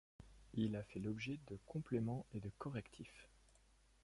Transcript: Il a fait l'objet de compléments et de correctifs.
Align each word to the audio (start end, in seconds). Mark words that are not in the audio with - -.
Il 0.55 0.75
a 0.77 0.81
fait 0.83 0.97
l'objet 0.99 1.37
de 1.51 1.59
compléments 1.67 2.25
et 2.33 2.39
de 2.39 2.49
correctifs. 2.57 3.29